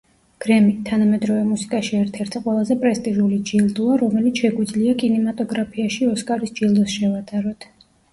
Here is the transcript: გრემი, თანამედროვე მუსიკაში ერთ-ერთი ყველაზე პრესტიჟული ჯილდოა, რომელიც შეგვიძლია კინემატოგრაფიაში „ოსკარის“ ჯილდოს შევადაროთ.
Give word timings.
გრემი, 0.43 0.69
თანამედროვე 0.85 1.41
მუსიკაში 1.49 1.91
ერთ-ერთი 1.97 2.39
ყველაზე 2.45 2.77
პრესტიჟული 2.83 3.37
ჯილდოა, 3.49 3.97
რომელიც 4.03 4.41
შეგვიძლია 4.45 4.95
კინემატოგრაფიაში 5.03 6.09
„ოსკარის“ 6.15 6.55
ჯილდოს 6.61 6.97
შევადაროთ. 6.97 7.69